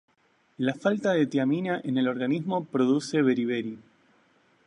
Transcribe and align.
La 0.57 0.73
falta 0.73 1.11
de 1.13 1.27
tiamina 1.27 1.79
en 1.83 1.95
el 1.99 2.07
organismo 2.07 2.63
produce 2.65 3.21
beriberi. 3.21 3.77